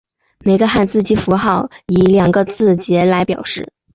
[0.43, 3.71] 每个汉字及符号以两个字节来表示。